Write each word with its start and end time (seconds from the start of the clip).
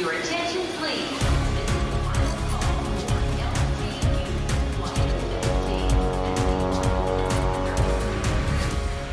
Your 0.00 0.12
attention, 0.12 0.62
please. 0.78 1.20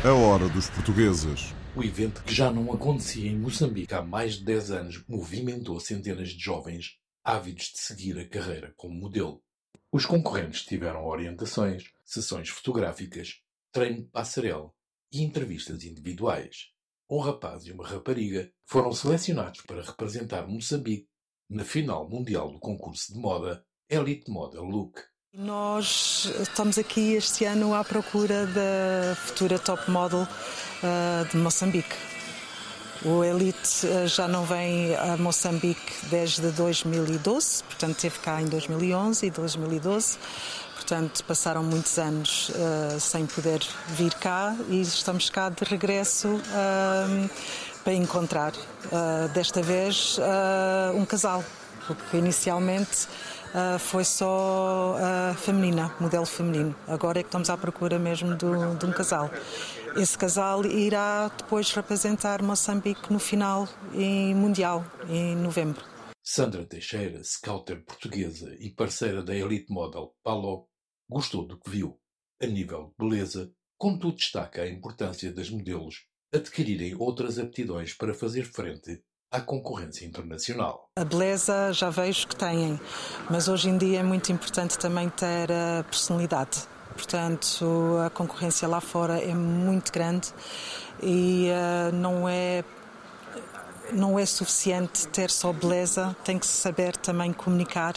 A 0.02 0.14
hora 0.14 0.48
dos 0.48 0.70
portugueses. 0.70 1.52
O 1.76 1.84
evento, 1.84 2.22
que 2.22 2.34
já 2.34 2.50
não 2.50 2.72
acontecia 2.72 3.30
em 3.30 3.36
Moçambique 3.36 3.92
há 3.92 4.00
mais 4.00 4.36
de 4.36 4.44
10 4.46 4.70
anos, 4.70 5.04
movimentou 5.06 5.78
centenas 5.78 6.30
de 6.30 6.42
jovens 6.42 6.96
ávidos 7.22 7.66
de 7.66 7.80
seguir 7.80 8.18
a 8.18 8.26
carreira 8.26 8.72
como 8.74 8.94
modelo. 8.94 9.42
Os 9.92 10.06
concorrentes 10.06 10.62
tiveram 10.62 11.04
orientações, 11.04 11.84
sessões 12.02 12.48
fotográficas, 12.48 13.42
treino 13.70 14.04
de 14.04 14.08
passarela 14.08 14.72
e 15.12 15.20
entrevistas 15.20 15.84
individuais. 15.84 16.77
Um 17.10 17.20
rapaz 17.20 17.64
e 17.64 17.72
uma 17.72 17.86
rapariga 17.86 18.52
foram 18.66 18.92
selecionados 18.92 19.62
para 19.62 19.80
representar 19.82 20.46
Moçambique 20.46 21.08
na 21.48 21.64
final 21.64 22.06
mundial 22.06 22.52
do 22.52 22.58
concurso 22.58 23.14
de 23.14 23.18
moda 23.18 23.64
Elite 23.88 24.30
Model 24.30 24.64
Look. 24.64 25.00
Nós 25.32 26.26
estamos 26.38 26.76
aqui 26.76 27.14
este 27.14 27.46
ano 27.46 27.74
à 27.74 27.82
procura 27.82 28.46
da 28.46 29.14
futura 29.16 29.58
top 29.58 29.90
model 29.90 30.22
uh, 30.22 31.26
de 31.30 31.38
Moçambique. 31.38 31.96
O 33.04 33.22
Elite 33.22 33.86
uh, 33.86 34.08
já 34.08 34.26
não 34.26 34.44
vem 34.44 34.96
a 34.96 35.16
Moçambique 35.16 36.06
desde 36.10 36.50
2012, 36.50 37.62
portanto 37.62 37.92
esteve 37.92 38.18
cá 38.18 38.42
em 38.42 38.46
2011 38.46 39.26
e 39.26 39.30
2012. 39.30 40.18
Portanto, 40.74 41.22
passaram 41.24 41.62
muitos 41.62 41.96
anos 41.98 42.48
uh, 42.48 42.98
sem 42.98 43.24
poder 43.26 43.60
vir 43.88 44.12
cá 44.14 44.56
e 44.68 44.80
estamos 44.80 45.30
cá 45.30 45.48
de 45.48 45.62
regresso 45.64 46.40
para 47.84 47.92
encontrar, 47.92 48.52
desta 49.32 49.62
vez, 49.62 50.18
um 50.94 51.06
casal, 51.06 51.42
porque 51.86 52.18
inicialmente 52.18 53.08
uh, 53.54 53.78
foi 53.78 54.04
só 54.04 54.96
uh, 54.96 55.34
feminina, 55.34 55.94
modelo 56.00 56.26
feminino. 56.26 56.74
Agora 56.86 57.20
é 57.20 57.22
que 57.22 57.28
estamos 57.28 57.50
à 57.50 57.56
procura 57.56 57.98
mesmo 57.98 58.36
do, 58.36 58.76
de 58.76 58.86
um 58.86 58.92
casal. 58.92 59.30
Esse 59.96 60.16
casal 60.16 60.64
irá 60.66 61.28
depois 61.28 61.72
representar 61.72 62.42
Moçambique 62.42 63.12
no 63.12 63.18
final 63.18 63.68
em 63.94 64.34
mundial, 64.34 64.84
em 65.08 65.34
novembro. 65.36 65.84
Sandra 66.22 66.64
Teixeira, 66.64 67.22
scouter 67.24 67.84
portuguesa 67.84 68.54
e 68.60 68.70
parceira 68.70 69.22
da 69.22 69.34
Elite 69.34 69.72
Model 69.72 70.14
Palo, 70.22 70.68
gostou 71.08 71.46
do 71.46 71.58
que 71.58 71.70
viu. 71.70 71.98
A 72.40 72.46
nível 72.46 72.94
de 72.98 73.06
beleza, 73.06 73.50
contudo 73.78 74.16
destaca 74.16 74.62
a 74.62 74.68
importância 74.68 75.32
das 75.32 75.50
modelos 75.50 76.06
adquirirem 76.32 76.94
outras 76.94 77.38
aptidões 77.38 77.94
para 77.94 78.12
fazer 78.12 78.44
frente 78.44 79.02
à 79.30 79.40
concorrência 79.40 80.06
internacional. 80.06 80.88
A 80.96 81.04
beleza 81.04 81.72
já 81.72 81.90
vejo 81.90 82.28
que 82.28 82.36
têm, 82.36 82.80
mas 83.30 83.48
hoje 83.48 83.68
em 83.68 83.76
dia 83.76 84.00
é 84.00 84.02
muito 84.02 84.32
importante 84.32 84.78
também 84.78 85.08
ter 85.10 85.50
a 85.52 85.84
personalidade. 85.84 86.66
Portanto, 86.94 87.96
a 88.04 88.10
concorrência 88.10 88.66
lá 88.66 88.80
fora 88.80 89.22
é 89.22 89.34
muito 89.34 89.92
grande 89.92 90.32
e 91.02 91.48
uh, 91.50 91.94
não 91.94 92.28
é 92.28 92.64
não 93.92 94.18
é 94.18 94.26
suficiente 94.26 95.06
ter 95.08 95.30
só 95.30 95.52
beleza, 95.52 96.16
tem 96.24 96.38
que 96.38 96.46
saber 96.46 96.96
também 96.96 97.32
comunicar 97.32 97.94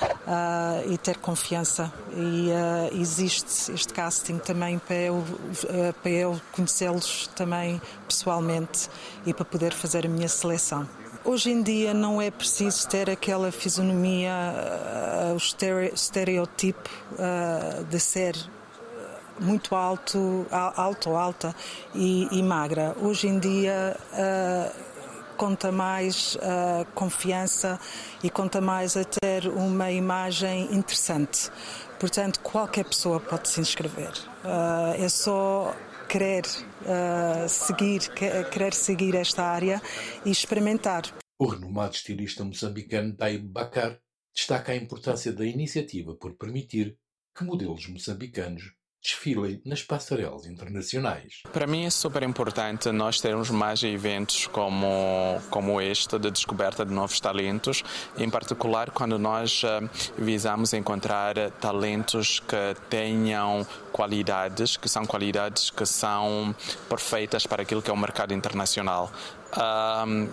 uh, 0.00 0.92
e 0.92 0.98
ter 0.98 1.18
confiança. 1.18 1.92
E 2.14 2.48
uh, 2.50 3.00
existe 3.00 3.72
este 3.72 3.92
casting 3.92 4.38
também 4.38 4.78
para 4.78 4.96
eu, 4.96 5.14
uh, 5.16 6.08
eu 6.08 6.40
conhecê-los 6.52 7.28
também 7.28 7.80
pessoalmente 8.06 8.88
e 9.26 9.32
para 9.32 9.44
poder 9.44 9.72
fazer 9.72 10.06
a 10.06 10.08
minha 10.08 10.28
seleção. 10.28 10.88
Hoje 11.24 11.50
em 11.50 11.62
dia 11.62 11.94
não 11.94 12.20
é 12.20 12.30
preciso 12.30 12.88
ter 12.88 13.08
aquela 13.08 13.52
fisionomia, 13.52 14.32
o 15.32 15.36
estereotipo 15.94 16.90
de 17.88 18.00
ser 18.00 18.34
muito 19.38 19.76
alto, 19.76 20.44
alto 20.50 21.10
ou 21.10 21.16
alta 21.16 21.54
e, 21.94 22.26
e, 22.32 22.42
magra. 22.42 22.96
Hoje 23.00 23.28
em 23.28 23.38
dia 23.38 23.96
conta 25.42 25.72
mais 25.72 26.38
a 26.40 26.84
confiança 26.94 27.76
e 28.22 28.30
conta 28.30 28.60
mais 28.60 28.96
a 28.96 29.02
ter 29.02 29.48
uma 29.48 29.90
imagem 29.90 30.72
interessante. 30.72 31.50
Portanto, 31.98 32.38
qualquer 32.38 32.84
pessoa 32.84 33.18
pode 33.18 33.48
se 33.48 33.60
inscrever. 33.60 34.12
Uh, 34.44 35.02
é 35.02 35.08
só 35.08 35.74
querer 36.08 36.44
uh, 36.46 37.48
seguir, 37.48 38.08
querer 38.52 38.72
seguir 38.72 39.16
esta 39.16 39.42
área 39.42 39.82
e 40.24 40.30
experimentar. 40.30 41.12
O 41.40 41.46
renomado 41.46 41.96
estilista 41.96 42.44
moçambicano 42.44 43.16
Taib 43.16 43.42
Bakar 43.42 43.98
destaca 44.32 44.70
a 44.70 44.76
importância 44.76 45.32
da 45.32 45.44
iniciativa 45.44 46.14
por 46.14 46.34
permitir 46.34 46.96
que 47.36 47.42
modelos 47.42 47.88
moçambicanos 47.88 48.74
desfilem 49.02 49.60
nas 49.66 49.82
passarelas 49.82 50.46
internacionais. 50.46 51.42
Para 51.52 51.66
mim 51.66 51.84
é 51.84 51.90
super 51.90 52.22
importante 52.22 52.90
nós 52.92 53.20
termos 53.20 53.50
mais 53.50 53.82
eventos 53.82 54.46
como, 54.46 55.40
como 55.50 55.80
este 55.80 56.18
de 56.18 56.30
descoberta 56.30 56.84
de 56.84 56.92
novos 56.92 57.18
talentos, 57.18 57.82
em 58.16 58.30
particular 58.30 58.90
quando 58.90 59.18
nós 59.18 59.62
uh, 59.64 59.90
visamos 60.16 60.72
encontrar 60.72 61.34
talentos 61.60 62.40
que 62.40 62.74
tenham 62.88 63.66
qualidades, 63.90 64.76
que 64.76 64.88
são 64.88 65.04
qualidades 65.04 65.70
que 65.70 65.84
são 65.84 66.54
perfeitas 66.88 67.46
para 67.46 67.62
aquilo 67.62 67.82
que 67.82 67.90
é 67.90 67.92
o 67.92 67.96
mercado 67.96 68.32
internacional. 68.32 69.10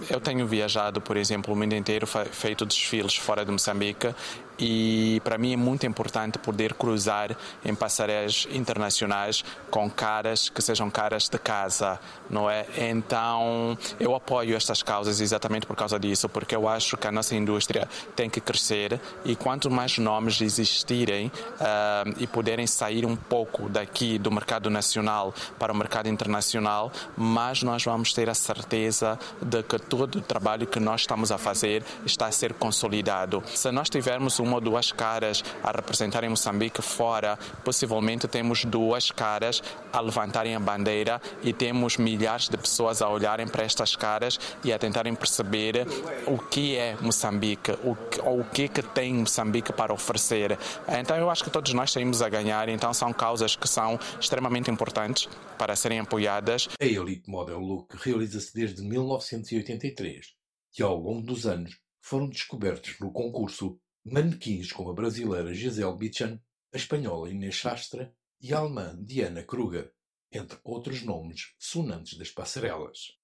Eu 0.09 0.19
tenho 0.21 0.47
viajado, 0.47 1.01
por 1.01 1.17
exemplo, 1.17 1.53
o 1.53 1.57
mundo 1.57 1.75
inteiro, 1.75 2.07
feito 2.07 2.65
desfiles 2.65 3.15
fora 3.15 3.43
de 3.43 3.51
Moçambique 3.51 4.13
e 4.59 5.21
para 5.23 5.37
mim 5.37 5.53
é 5.53 5.57
muito 5.57 5.85
importante 5.85 6.37
poder 6.37 6.73
cruzar 6.73 7.35
em 7.63 7.73
passarelas 7.73 8.47
internacionais 8.51 9.43
com 9.71 9.89
caras 9.89 10.49
que 10.49 10.61
sejam 10.61 10.89
caras 10.89 11.29
de 11.29 11.39
casa, 11.39 11.99
não 12.29 12.49
é? 12.49 12.65
Então 12.77 13.77
eu 13.99 14.13
apoio 14.13 14.55
estas 14.55 14.83
causas 14.83 15.21
exatamente 15.21 15.65
por 15.65 15.75
causa 15.75 15.97
disso, 15.97 16.27
porque 16.27 16.55
eu 16.55 16.67
acho 16.67 16.97
que 16.97 17.07
a 17.07 17.11
nossa 17.11 17.35
indústria 17.35 17.87
tem 18.15 18.29
que 18.29 18.41
crescer 18.41 18.99
e 19.23 19.35
quanto 19.35 19.71
mais 19.71 19.97
nomes 19.97 20.41
existirem 20.41 21.27
uh, 21.27 22.13
e 22.17 22.27
puderem 22.27 22.67
sair 22.67 23.05
um 23.05 23.15
pouco 23.15 23.69
daqui 23.69 24.19
do 24.19 24.29
mercado 24.31 24.69
nacional 24.69 25.33
para 25.57 25.71
o 25.71 25.75
mercado 25.75 26.09
internacional, 26.09 26.91
mais 27.15 27.63
nós 27.63 27.83
vamos 27.83 28.11
ter 28.11 28.29
a 28.29 28.33
certeza 28.33 29.08
de 29.41 29.63
que 29.63 29.79
todo 29.79 30.17
o 30.17 30.21
trabalho 30.21 30.67
que 30.67 30.79
nós 30.79 31.01
estamos 31.01 31.31
a 31.31 31.37
fazer 31.37 31.83
está 32.05 32.27
a 32.27 32.31
ser 32.31 32.53
consolidado. 32.53 33.41
Se 33.47 33.71
nós 33.71 33.89
tivermos 33.89 34.39
uma 34.39 34.55
ou 34.55 34.61
duas 34.61 34.91
caras 34.91 35.43
a 35.63 35.71
representarem 35.71 36.29
Moçambique 36.29 36.81
fora, 36.81 37.37
possivelmente 37.63 38.27
temos 38.27 38.65
duas 38.65 39.11
caras 39.11 39.61
a 39.91 40.01
levantarem 40.01 40.55
a 40.55 40.59
bandeira 40.59 41.21
e 41.43 41.53
temos 41.53 41.97
milhares 41.97 42.49
de 42.49 42.57
pessoas 42.57 43.01
a 43.01 43.09
olharem 43.09 43.47
para 43.47 43.63
estas 43.63 43.95
caras 43.95 44.39
e 44.63 44.73
a 44.73 44.79
tentarem 44.79 45.15
perceber 45.15 45.87
o 46.25 46.37
que 46.37 46.75
é 46.75 46.97
Moçambique, 47.01 47.71
o 47.83 47.95
que, 47.95 48.19
o 48.21 48.43
que, 48.43 48.67
que 48.67 48.81
tem 48.81 49.13
Moçambique 49.13 49.73
para 49.73 49.93
oferecer. 49.93 50.57
Então 50.87 51.15
eu 51.17 51.29
acho 51.29 51.43
que 51.43 51.49
todos 51.49 51.73
nós 51.73 51.91
saímos 51.91 52.21
a 52.21 52.29
ganhar, 52.29 52.69
então 52.69 52.93
são 52.93 53.13
causas 53.13 53.55
que 53.55 53.67
são 53.67 53.99
extremamente 54.19 54.69
importantes 54.69 55.29
para 55.57 55.75
serem 55.75 55.99
apoiadas. 55.99 56.69
A 56.79 56.85
Elite 56.85 57.29
Model 57.29 57.59
Look 57.59 57.95
realiza-se 58.01 58.53
desde 58.53 58.81
1983 58.99 60.35
e 60.77 60.83
ao 60.83 60.97
longo 60.97 61.25
dos 61.25 61.45
anos 61.45 61.79
foram 62.01 62.29
descobertos 62.29 62.99
no 62.99 63.11
concurso 63.11 63.79
manequins 64.05 64.71
como 64.71 64.89
a 64.89 64.93
brasileira 64.93 65.53
Gisele 65.53 65.95
Bündchen, 65.95 66.39
a 66.73 66.77
espanhola 66.77 67.29
Inês 67.29 67.59
Sastre 67.59 68.11
e 68.41 68.53
a 68.53 68.59
alemã 68.59 68.95
Diana 68.99 69.43
Kruger, 69.43 69.91
entre 70.31 70.57
outros 70.63 71.03
nomes 71.03 71.53
sonantes 71.57 72.17
das 72.17 72.31
passarelas. 72.31 73.17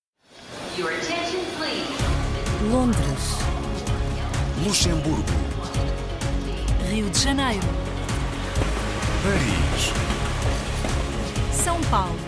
Londres, 2.71 3.23
Luxemburgo, 4.66 5.23
Rio 6.89 7.09
de 7.09 7.19
Janeiro, 7.19 7.67
Paris, 9.23 9.91
São 11.63 11.81
Paulo, 11.89 12.19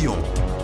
Lyon. 0.00 0.63